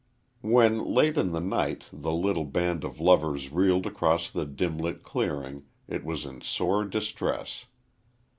[0.41, 5.65] When, late in the night, the little band of lovers reeled across the dimlit clearing,
[5.87, 7.67] it was in sore distress.